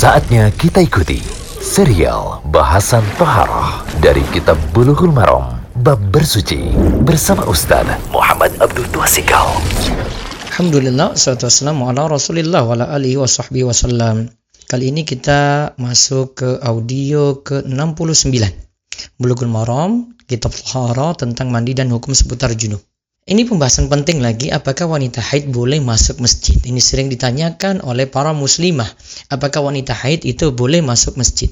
Saatnya 0.00 0.48
kita 0.56 0.80
ikuti 0.80 1.20
serial 1.60 2.40
bahasan 2.48 3.04
Toharoh 3.20 3.84
dari 4.00 4.24
Kitab 4.32 4.56
Bulughul 4.72 5.12
Maram 5.12 5.60
Bab 5.84 6.00
Bersuci 6.08 6.72
bersama 7.04 7.44
Ustaz 7.44 7.84
Muhammad 8.08 8.48
Abdul 8.64 8.88
Tuasikal. 8.96 9.60
Alhamdulillah, 10.56 11.20
salatu 11.20 11.52
wassalamu 11.52 11.92
ala 11.92 12.08
rasulillah 12.08 12.64
wa 12.64 12.80
alihi 12.80 13.20
wa 13.20 13.28
sahbihi 13.28 13.68
wasallam. 13.68 14.32
Kali 14.72 14.88
ini 14.88 15.04
kita 15.04 15.76
masuk 15.76 16.32
ke 16.32 16.48
audio 16.64 17.44
ke-69. 17.44 18.40
Bulughul 19.20 19.52
Maram, 19.52 20.16
Kitab 20.24 20.56
Toharoh 20.56 21.12
tentang 21.12 21.52
mandi 21.52 21.76
dan 21.76 21.92
hukum 21.92 22.16
seputar 22.16 22.56
junub. 22.56 22.80
Ini 23.30 23.46
pembahasan 23.46 23.86
penting 23.86 24.18
lagi, 24.18 24.50
apakah 24.50 24.90
wanita 24.90 25.22
haid 25.22 25.54
boleh 25.54 25.78
masuk 25.78 26.18
masjid? 26.18 26.58
Ini 26.66 26.82
sering 26.82 27.06
ditanyakan 27.06 27.78
oleh 27.78 28.10
para 28.10 28.34
muslimah, 28.34 28.90
apakah 29.30 29.70
wanita 29.70 29.94
haid 29.94 30.26
itu 30.26 30.50
boleh 30.50 30.82
masuk 30.82 31.14
masjid? 31.14 31.46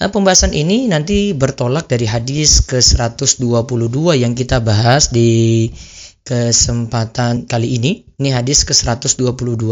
Nah, 0.00 0.08
pembahasan 0.08 0.56
ini 0.56 0.88
nanti 0.88 1.36
bertolak 1.36 1.84
dari 1.84 2.08
hadis 2.08 2.64
ke-122 2.64 3.44
yang 4.16 4.32
kita 4.32 4.64
bahas 4.64 5.12
di 5.12 5.68
kesempatan 6.24 7.44
kali 7.44 7.76
ini. 7.76 8.08
Ini 8.16 8.32
hadis 8.32 8.64
ke-122 8.64 9.68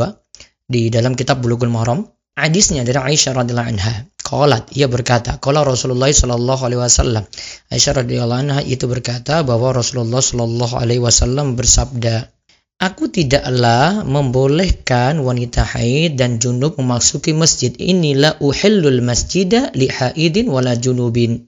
di 0.69 0.92
dalam 0.92 1.16
kitab 1.16 1.41
Bulughul 1.41 1.73
Maram. 1.73 2.05
Hadisnya 2.36 2.84
dari 2.84 3.00
Aisyah 3.00 3.33
radhiyallahu 3.33 3.70
anha. 3.80 4.05
Qalat, 4.26 4.74
ia 4.74 4.90
berkata, 4.90 5.38
qala 5.38 5.62
Rasulullah 5.62 6.10
sallallahu 6.10 6.66
alaihi 6.66 6.82
wasallam. 6.82 7.22
Aisyah 7.70 8.02
radhiyallahu 8.02 8.42
anha 8.42 8.60
itu 8.66 8.90
berkata 8.90 9.46
bahwa 9.46 9.70
Rasulullah 9.70 10.18
sallallahu 10.18 10.74
alaihi 10.74 10.98
wasallam 10.98 11.54
bersabda, 11.54 12.26
Aku 12.82 13.06
tidaklah 13.08 14.02
membolehkan 14.02 15.22
wanita 15.22 15.62
haid 15.62 16.18
dan 16.18 16.42
junub 16.42 16.74
memasuki 16.74 17.32
masjid. 17.32 17.70
Inilah 17.78 18.36
uhillul 18.42 18.98
masjidah 19.00 19.72
li 19.78 19.86
haidin 19.88 20.50
wala 20.50 20.74
junubin. 20.74 21.46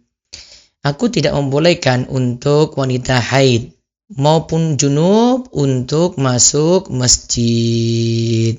Aku 0.86 1.10
tidak 1.10 1.34
membolehkan 1.34 2.06
untuk 2.08 2.78
wanita 2.78 3.18
haid 3.18 3.74
maupun 4.14 4.80
junub 4.80 5.50
untuk 5.52 6.16
masuk 6.16 6.88
masjid 6.94 8.56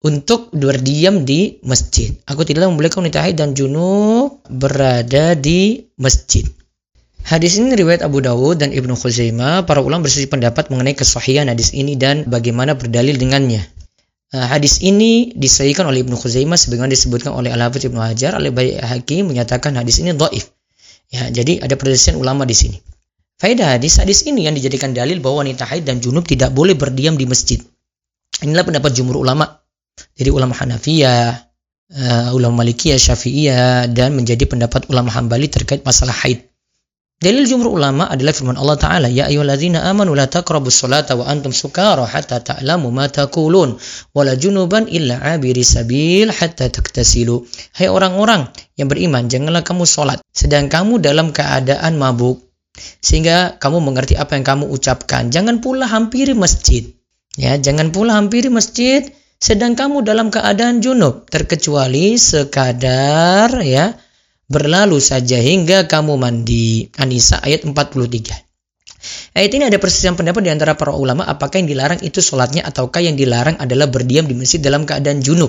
untuk 0.00 0.48
berdiam 0.56 1.28
di 1.28 1.60
masjid. 1.60 2.16
Aku 2.24 2.48
tidak 2.48 2.72
membolehkan 2.72 3.04
wanita 3.04 3.20
haid 3.20 3.36
dan 3.36 3.52
junub 3.52 4.40
berada 4.48 5.36
di 5.36 5.84
masjid. 6.00 6.48
Hadis 7.20 7.60
ini 7.60 7.76
riwayat 7.76 8.00
Abu 8.00 8.24
Dawud 8.24 8.64
dan 8.64 8.72
Ibnu 8.72 8.96
Khuzaimah. 8.96 9.68
Para 9.68 9.84
ulama 9.84 10.08
berselisih 10.08 10.32
pendapat 10.32 10.72
mengenai 10.72 10.96
kesahihan 10.96 11.52
hadis 11.52 11.76
ini 11.76 12.00
dan 12.00 12.24
bagaimana 12.24 12.80
berdalil 12.80 13.20
dengannya. 13.20 13.60
Uh, 14.30 14.46
hadis 14.46 14.80
ini 14.80 15.36
disahihkan 15.36 15.84
oleh 15.84 16.00
Ibnu 16.00 16.16
Khuzaimah 16.16 16.56
sebagaimana 16.56 16.96
disebutkan 16.96 17.36
oleh 17.36 17.52
Al-Hafidz 17.52 17.92
Ibnu 17.92 18.00
Hajar, 18.00 18.40
oleh 18.40 18.48
Bayi 18.48 18.80
Hakim 18.80 19.28
menyatakan 19.28 19.76
hadis 19.76 20.00
ini 20.00 20.16
dhaif. 20.16 20.48
Ya, 21.12 21.28
jadi 21.28 21.60
ada 21.60 21.76
perselisihan 21.76 22.16
ulama 22.16 22.46
di 22.48 22.56
sini. 22.56 22.78
Faedah 23.36 23.76
hadis 23.76 23.98
hadis 24.00 24.24
ini 24.24 24.46
yang 24.48 24.54
dijadikan 24.56 24.94
dalil 24.96 25.18
bahwa 25.20 25.44
wanita 25.44 25.66
haid 25.66 25.84
dan 25.84 26.00
junub 26.00 26.24
tidak 26.24 26.54
boleh 26.56 26.78
berdiam 26.78 27.18
di 27.18 27.26
masjid. 27.26 27.58
Inilah 28.40 28.64
pendapat 28.64 28.94
jumhur 28.96 29.20
ulama 29.20 29.59
jadi 30.14 30.30
ulama 30.32 30.54
Hanafiyah, 30.56 31.50
uh, 31.94 32.36
ulama 32.36 32.62
Malikiyah, 32.62 32.98
Syafi'iyah 32.98 33.90
dan 33.90 34.14
menjadi 34.14 34.46
pendapat 34.46 34.86
ulama 34.90 35.10
Hambali 35.10 35.50
terkait 35.50 35.82
masalah 35.82 36.14
haid. 36.24 36.50
Dalil 37.20 37.44
jumhur 37.44 37.76
ulama 37.76 38.08
adalah 38.08 38.32
firman 38.32 38.56
Allah 38.56 38.80
Ta'ala, 38.80 39.12
Ya 39.12 39.28
ayyuhalladzina 39.28 39.84
amanu 39.84 40.16
la 40.16 40.24
taqrabus 40.24 40.80
salata 40.80 41.20
wa 41.20 41.28
antum 41.28 41.52
sukara 41.52 42.08
hatta 42.08 42.40
ta'lamu 42.40 42.88
ma 42.88 43.12
taqulun 43.12 43.76
wa 44.16 44.20
la 44.24 44.40
junuban 44.40 44.88
illa 44.88 45.20
abiri 45.20 45.60
sabil 45.60 46.32
hatta 46.32 46.72
taktasilu. 46.72 47.44
Hai 47.76 47.92
orang-orang 47.92 48.48
yang 48.80 48.88
beriman, 48.88 49.28
janganlah 49.28 49.60
kamu 49.60 49.84
sholat 49.84 50.24
sedang 50.32 50.72
kamu 50.72 50.96
dalam 51.04 51.28
keadaan 51.36 52.00
mabuk 52.00 52.40
sehingga 53.04 53.60
kamu 53.60 53.84
mengerti 53.84 54.16
apa 54.16 54.40
yang 54.40 54.44
kamu 54.48 54.72
ucapkan. 54.72 55.28
Jangan 55.28 55.60
pula 55.60 55.84
hampiri 55.84 56.32
masjid. 56.32 56.88
Ya, 57.36 57.60
jangan 57.60 57.92
pula 57.92 58.16
hampiri 58.16 58.48
masjid 58.48 59.12
sedang 59.40 59.72
kamu 59.72 60.04
dalam 60.04 60.28
keadaan 60.28 60.84
junub 60.84 61.24
terkecuali 61.32 62.20
sekadar 62.20 63.48
ya 63.64 63.96
berlalu 64.52 65.00
saja 65.00 65.40
hingga 65.40 65.88
kamu 65.88 66.20
mandi. 66.20 66.92
Anisa 67.00 67.40
ayat 67.40 67.64
43. 67.64 68.36
Ayat 69.32 69.50
ini 69.56 69.64
ada 69.64 69.80
persisian 69.80 70.12
pendapat 70.12 70.44
di 70.44 70.52
antara 70.52 70.76
para 70.76 70.92
ulama 70.92 71.24
apakah 71.24 71.56
yang 71.56 71.72
dilarang 71.72 72.04
itu 72.04 72.20
sholatnya 72.20 72.68
ataukah 72.68 73.00
yang 73.00 73.16
dilarang 73.16 73.56
adalah 73.56 73.88
berdiam 73.88 74.28
di 74.28 74.36
masjid 74.36 74.60
dalam 74.60 74.84
keadaan 74.84 75.24
junub. 75.24 75.48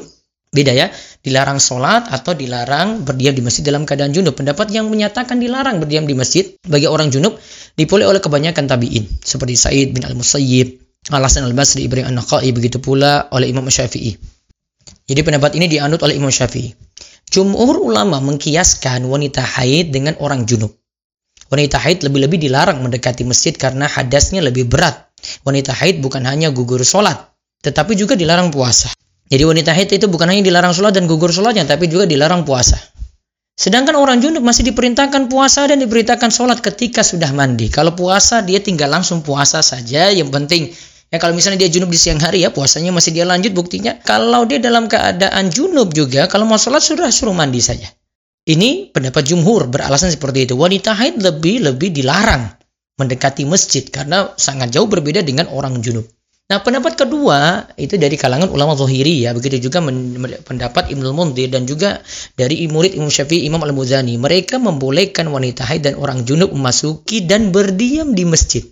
Beda 0.52 0.72
ya, 0.76 0.92
dilarang 1.24 1.60
sholat 1.64 2.12
atau 2.12 2.36
dilarang 2.36 3.08
berdiam 3.08 3.32
di 3.32 3.44
masjid 3.44 3.64
dalam 3.64 3.84
keadaan 3.88 4.12
junub. 4.12 4.36
Pendapat 4.36 4.72
yang 4.72 4.88
menyatakan 4.88 5.40
dilarang 5.40 5.80
berdiam 5.84 6.04
di 6.08 6.16
masjid 6.16 6.48
bagi 6.68 6.88
orang 6.88 7.12
junub 7.12 7.40
dipulih 7.76 8.08
oleh 8.08 8.24
kebanyakan 8.24 8.68
tabi'in. 8.68 9.08
Seperti 9.24 9.56
Said 9.56 9.96
bin 9.96 10.04
Al-Musayyib, 10.04 10.81
Al-Hasan 11.10 11.50
Al-Basri, 11.50 11.90
Ibrahim 11.90 12.14
An-Nakhai, 12.14 12.54
begitu 12.54 12.78
pula 12.78 13.26
oleh 13.34 13.50
Imam 13.50 13.66
Syafi'i. 13.66 14.14
Jadi 15.10 15.22
pendapat 15.26 15.58
ini 15.58 15.66
dianut 15.66 15.98
oleh 16.06 16.14
Imam 16.14 16.30
Syafi'i. 16.30 16.70
Jumhur 17.26 17.82
ulama 17.82 18.22
mengkiaskan 18.22 19.10
wanita 19.10 19.42
haid 19.42 19.90
dengan 19.90 20.14
orang 20.22 20.46
junub. 20.46 20.70
Wanita 21.50 21.82
haid 21.82 22.06
lebih-lebih 22.06 22.46
dilarang 22.46 22.86
mendekati 22.86 23.26
masjid 23.26 23.50
karena 23.58 23.90
hadasnya 23.90 24.46
lebih 24.46 24.70
berat. 24.70 25.10
Wanita 25.42 25.74
haid 25.74 26.06
bukan 26.06 26.22
hanya 26.22 26.54
gugur 26.54 26.86
sholat, 26.86 27.18
tetapi 27.66 27.98
juga 27.98 28.14
dilarang 28.14 28.54
puasa. 28.54 28.94
Jadi 29.26 29.42
wanita 29.42 29.74
haid 29.74 29.98
itu 29.98 30.06
bukan 30.06 30.30
hanya 30.30 30.46
dilarang 30.46 30.70
sholat 30.70 30.94
dan 30.94 31.10
gugur 31.10 31.34
sholatnya, 31.34 31.66
tapi 31.66 31.90
juga 31.90 32.06
dilarang 32.06 32.46
puasa. 32.46 32.78
Sedangkan 33.58 33.98
orang 33.98 34.22
junub 34.22 34.46
masih 34.46 34.70
diperintahkan 34.70 35.34
puasa 35.34 35.66
dan 35.66 35.82
diberitakan 35.82 36.30
sholat 36.30 36.62
ketika 36.62 37.02
sudah 37.02 37.34
mandi. 37.34 37.74
Kalau 37.74 37.98
puasa 37.98 38.46
dia 38.46 38.62
tinggal 38.62 38.90
langsung 38.94 39.26
puasa 39.26 39.66
saja. 39.66 40.10
Yang 40.10 40.30
penting 40.34 40.62
Ya 41.12 41.20
kalau 41.20 41.36
misalnya 41.36 41.68
dia 41.68 41.76
junub 41.76 41.92
di 41.92 42.00
siang 42.00 42.24
hari 42.24 42.48
ya 42.48 42.56
puasanya 42.56 42.96
masih 42.96 43.12
dia 43.12 43.28
lanjut 43.28 43.52
buktinya. 43.52 44.00
Kalau 44.00 44.48
dia 44.48 44.64
dalam 44.64 44.88
keadaan 44.88 45.52
junub 45.52 45.92
juga 45.92 46.32
kalau 46.32 46.48
mau 46.48 46.56
sholat 46.56 46.80
sudah 46.80 47.12
suruh 47.12 47.36
mandi 47.36 47.60
saja. 47.60 47.92
Ini 48.48 48.96
pendapat 48.96 49.28
jumhur 49.28 49.68
beralasan 49.68 50.08
seperti 50.08 50.48
itu. 50.48 50.56
Wanita 50.56 50.96
haid 50.96 51.20
lebih-lebih 51.20 51.92
dilarang 51.92 52.56
mendekati 52.96 53.44
masjid 53.44 53.84
karena 53.84 54.32
sangat 54.40 54.72
jauh 54.72 54.88
berbeda 54.88 55.20
dengan 55.20 55.52
orang 55.52 55.84
junub. 55.84 56.08
Nah 56.48 56.60
pendapat 56.64 57.00
kedua 57.00 57.68
itu 57.76 58.00
dari 58.00 58.16
kalangan 58.16 58.48
ulama 58.48 58.76
zahiri 58.80 59.28
ya. 59.28 59.36
Begitu 59.36 59.68
juga 59.68 59.84
pendapat 60.48 60.96
Ibnu 60.96 61.12
Mundir 61.12 61.52
dan 61.52 61.68
juga 61.68 62.00
dari 62.40 62.64
murid 62.72 62.96
Imam 62.96 63.12
Syafi'i 63.12 63.48
Imam 63.48 63.60
Al-Muzani. 63.60 64.16
Mereka 64.16 64.64
membolehkan 64.64 65.28
wanita 65.28 65.68
haid 65.68 65.92
dan 65.92 65.96
orang 66.00 66.24
junub 66.24 66.56
memasuki 66.56 67.28
dan 67.28 67.52
berdiam 67.52 68.16
di 68.16 68.24
masjid. 68.24 68.64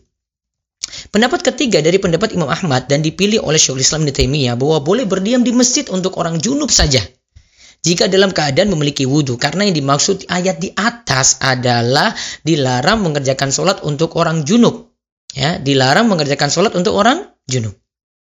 Pendapat 1.09 1.45
ketiga 1.45 1.79
dari 1.79 2.01
pendapat 2.01 2.33
Imam 2.33 2.49
Ahmad 2.49 2.89
dan 2.89 3.05
dipilih 3.05 3.45
oleh 3.45 3.61
Syekhul 3.61 3.85
Islam 3.85 4.05
di 4.05 4.13
Taimiyah 4.13 4.57
bahwa 4.57 4.81
boleh 4.81 5.05
berdiam 5.05 5.45
di 5.45 5.53
masjid 5.53 5.85
untuk 5.93 6.17
orang 6.17 6.41
junub 6.41 6.73
saja. 6.73 7.01
Jika 7.79 8.11
dalam 8.11 8.35
keadaan 8.35 8.67
memiliki 8.75 9.07
wudhu, 9.07 9.39
karena 9.39 9.63
yang 9.63 9.71
dimaksud 9.71 10.27
ayat 10.27 10.59
di 10.59 10.75
atas 10.75 11.39
adalah 11.39 12.11
dilarang 12.43 12.99
mengerjakan 12.99 13.55
sholat 13.55 13.79
untuk 13.87 14.19
orang 14.19 14.43
junub. 14.43 14.91
Ya, 15.31 15.61
dilarang 15.61 16.09
mengerjakan 16.11 16.51
sholat 16.51 16.75
untuk 16.75 16.97
orang 16.99 17.23
junub. 17.47 17.71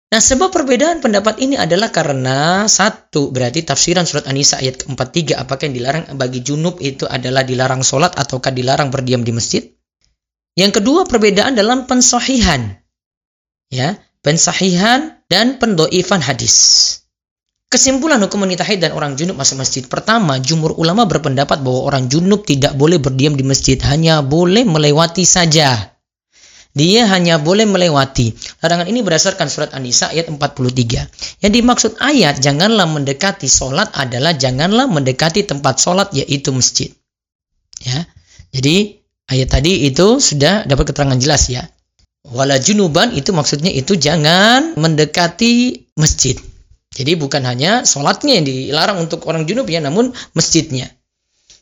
Nah, 0.06 0.22
sebab 0.22 0.50
perbedaan 0.50 1.02
pendapat 1.02 1.42
ini 1.42 1.58
adalah 1.58 1.90
karena 1.90 2.66
satu 2.70 3.34
berarti 3.34 3.66
tafsiran 3.66 4.06
surat 4.06 4.26
An-Nisa 4.30 4.62
ayat 4.62 4.82
ke-43 4.82 5.34
apakah 5.34 5.66
yang 5.66 5.76
dilarang 5.76 6.04
bagi 6.14 6.40
junub 6.46 6.78
itu 6.78 7.10
adalah 7.10 7.42
dilarang 7.42 7.82
sholat 7.82 8.14
ataukah 8.14 8.54
dilarang 8.54 8.90
berdiam 8.90 9.26
di 9.26 9.34
masjid? 9.34 9.75
Yang 10.56 10.80
kedua 10.80 11.04
perbedaan 11.04 11.52
dalam 11.52 11.84
pensahihan. 11.84 12.80
Ya, 13.68 14.00
pensahihan 14.24 15.20
dan 15.28 15.60
pendoifan 15.60 16.24
hadis. 16.24 16.56
Kesimpulan 17.66 18.22
hukum 18.22 18.46
wanita 18.46 18.62
haid 18.62 18.78
dan 18.80 18.94
orang 18.94 19.18
junub 19.18 19.36
masuk 19.36 19.60
masjid. 19.60 19.82
Pertama, 19.84 20.38
jumhur 20.40 20.78
ulama 20.80 21.04
berpendapat 21.04 21.60
bahwa 21.60 21.92
orang 21.92 22.08
junub 22.08 22.46
tidak 22.46 22.72
boleh 22.78 22.96
berdiam 23.02 23.34
di 23.34 23.42
masjid, 23.42 23.76
hanya 23.84 24.22
boleh 24.22 24.62
melewati 24.62 25.26
saja. 25.26 25.92
Dia 26.76 27.08
hanya 27.08 27.40
boleh 27.40 27.64
melewati. 27.64 28.36
Larangan 28.60 28.86
ini 28.86 29.00
berdasarkan 29.00 29.48
surat 29.48 29.72
An-Nisa 29.72 30.12
ayat 30.12 30.28
43. 30.28 31.40
Yang 31.40 31.52
dimaksud 31.56 31.92
ayat 31.98 32.36
janganlah 32.36 32.84
mendekati 32.84 33.48
sholat 33.48 33.88
adalah 33.96 34.36
janganlah 34.36 34.84
mendekati 34.84 35.48
tempat 35.48 35.80
sholat 35.80 36.12
yaitu 36.12 36.52
masjid. 36.52 36.92
Ya, 37.80 38.04
Jadi 38.52 38.95
Ayat 39.26 39.58
tadi 39.58 39.90
itu 39.90 40.22
sudah 40.22 40.62
dapat 40.70 40.94
keterangan 40.94 41.18
jelas 41.18 41.50
ya. 41.50 41.66
Wala 42.26 42.58
junuban 42.58 43.10
itu 43.14 43.30
maksudnya 43.30 43.70
itu 43.70 43.98
jangan 43.98 44.74
mendekati 44.78 45.86
masjid. 45.98 46.38
Jadi 46.96 47.12
bukan 47.18 47.42
hanya 47.44 47.82
sholatnya 47.82 48.40
yang 48.40 48.46
dilarang 48.46 49.02
untuk 49.02 49.26
orang 49.28 49.44
junub 49.44 49.66
ya, 49.68 49.84
namun 49.84 50.14
masjidnya. 50.32 50.88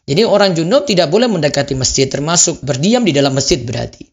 Jadi 0.05 0.23
orang 0.23 0.53
junub 0.53 0.85
tidak 0.85 1.09
boleh 1.09 1.27
mendekati 1.27 1.73
masjid, 1.73 2.07
termasuk 2.07 2.61
berdiam 2.61 3.03
di 3.03 3.17
dalam 3.17 3.33
masjid 3.33 3.59
berarti. 3.65 4.05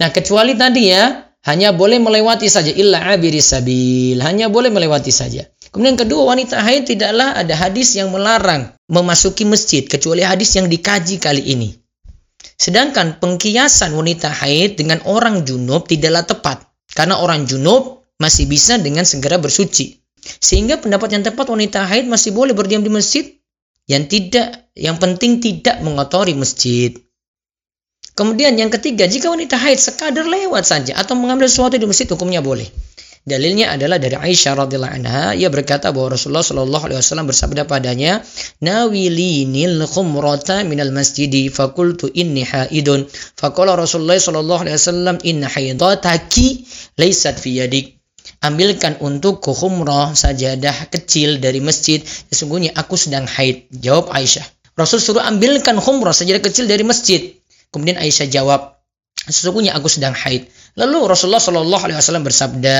Nah 0.00 0.08
kecuali 0.10 0.56
tadi 0.56 0.88
ya, 0.88 1.28
hanya 1.44 1.76
boleh 1.76 2.00
melewati 2.00 2.48
saja 2.48 2.72
illa 2.72 3.04
abiri 3.04 3.38
sabil, 3.38 4.16
hanya 4.24 4.48
boleh 4.48 4.72
melewati 4.72 5.12
saja. 5.12 5.44
Kemudian 5.68 6.00
kedua, 6.00 6.32
wanita 6.32 6.64
haid 6.64 6.88
tidaklah 6.88 7.36
ada 7.36 7.52
hadis 7.52 7.92
yang 7.94 8.08
melarang 8.08 8.72
memasuki 8.88 9.44
masjid 9.44 9.84
kecuali 9.84 10.24
hadis 10.24 10.56
yang 10.56 10.72
dikaji 10.72 11.20
kali 11.20 11.44
ini. 11.44 11.83
Sedangkan 12.60 13.18
pengkiasan 13.18 13.92
wanita 13.96 14.30
haid 14.30 14.78
dengan 14.78 15.02
orang 15.08 15.42
junub 15.42 15.88
tidaklah 15.88 16.24
tepat 16.28 16.58
karena 16.94 17.18
orang 17.18 17.48
junub 17.48 18.04
masih 18.20 18.46
bisa 18.46 18.78
dengan 18.78 19.02
segera 19.02 19.40
bersuci. 19.40 20.00
Sehingga 20.20 20.80
pendapat 20.80 21.12
yang 21.12 21.24
tepat 21.26 21.50
wanita 21.52 21.84
haid 21.84 22.08
masih 22.08 22.32
boleh 22.32 22.56
berdiam 22.56 22.80
di 22.80 22.88
masjid 22.88 23.28
yang 23.84 24.08
tidak 24.08 24.72
yang 24.72 24.96
penting 24.96 25.44
tidak 25.44 25.80
mengotori 25.84 26.32
masjid. 26.32 26.96
Kemudian 28.14 28.54
yang 28.54 28.70
ketiga, 28.70 29.10
jika 29.10 29.26
wanita 29.26 29.58
haid 29.58 29.82
sekadar 29.82 30.22
lewat 30.24 30.64
saja 30.64 30.94
atau 30.94 31.18
mengambil 31.18 31.50
sesuatu 31.50 31.74
di 31.74 31.84
masjid 31.84 32.06
hukumnya 32.06 32.38
boleh. 32.38 32.70
Dalilnya 33.24 33.72
adalah 33.72 33.96
dari 33.96 34.20
Aisyah 34.20 34.52
radhiyallahu 34.52 34.94
anha, 35.00 35.32
ia 35.32 35.48
berkata 35.48 35.88
bahwa 35.96 36.12
Rasulullah 36.12 36.44
shallallahu 36.44 36.92
alaihi 36.92 37.00
wasallam 37.00 37.24
bersabda 37.24 37.64
padanya, 37.64 38.20
"Nawilinil 38.60 39.80
khumrata 39.88 40.60
minal 40.68 40.92
masjidi 40.92 41.48
fakultu 41.48 42.12
inni 42.12 42.44
haidun." 42.44 43.08
Faqala 43.40 43.80
Rasulullah 43.80 44.20
shallallahu 44.20 44.68
alaihi 44.68 44.76
wasallam, 44.76 45.16
"Inna 45.24 45.48
haidataki 45.48 46.68
laysat 47.00 47.40
fi 47.40 47.64
yadik." 47.64 47.96
Ambilkan 48.44 49.00
untuk 49.00 49.40
khumrah 49.40 50.12
sajadah 50.12 50.92
kecil 50.92 51.40
dari 51.40 51.64
masjid, 51.64 52.04
sesungguhnya 52.04 52.76
aku 52.76 53.00
sedang 53.00 53.24
haid. 53.24 53.72
Jawab 53.72 54.12
Aisyah. 54.12 54.44
Rasul 54.76 55.00
suruh 55.00 55.24
ambilkan 55.24 55.80
khumrah 55.80 56.12
sajadah 56.12 56.44
kecil 56.44 56.68
dari 56.68 56.84
masjid. 56.84 57.32
Kemudian 57.72 57.96
Aisyah 57.96 58.28
jawab, 58.28 58.84
sesungguhnya 59.16 59.72
aku 59.72 59.88
sedang 59.88 60.12
haid. 60.12 60.44
Lalu 60.74 61.06
Rasulullah 61.06 61.38
Shallallahu 61.38 61.86
Alaihi 61.86 61.98
Wasallam 62.02 62.26
bersabda, 62.26 62.78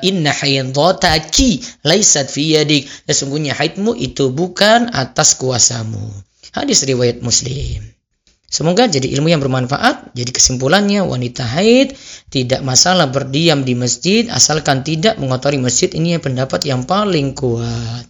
Inna 0.00 0.32
haidotaki 0.32 1.60
laisat 1.84 2.32
fi 2.32 2.56
yadik. 2.56 2.88
Sesungguhnya 3.04 3.52
haidmu 3.52 3.92
itu 4.00 4.32
bukan 4.32 4.88
atas 4.96 5.36
kuasamu. 5.36 6.08
Hadis 6.56 6.88
riwayat 6.88 7.20
Muslim. 7.20 7.84
Semoga 8.48 8.88
jadi 8.88 9.10
ilmu 9.18 9.28
yang 9.28 9.44
bermanfaat. 9.44 10.16
Jadi 10.16 10.30
kesimpulannya 10.30 11.04
wanita 11.04 11.44
haid 11.44 11.98
tidak 12.32 12.64
masalah 12.64 13.10
berdiam 13.10 13.66
di 13.66 13.76
masjid 13.76 14.24
asalkan 14.32 14.80
tidak 14.80 15.20
mengotori 15.20 15.60
masjid. 15.60 15.92
Ini 15.92 16.22
pendapat 16.22 16.64
yang 16.64 16.86
paling 16.88 17.36
kuat. 17.36 18.06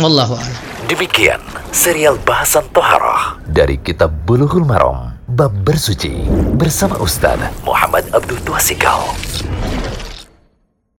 Wallahu 0.00 0.34
a'lam. 0.34 0.62
Demikian 0.88 1.38
serial 1.70 2.16
bahasan 2.24 2.64
Toharoh 2.72 3.38
dari 3.50 3.76
Kitab 3.82 4.14
Bulughul 4.24 4.64
Maram 4.64 5.17
Bab 5.28 5.52
Bersuci 5.60 6.24
bersama 6.56 6.96
Ustaz 7.04 7.36
Muhammad 7.60 8.00
Abdul 8.16 8.40
Tuasikal. 8.48 9.12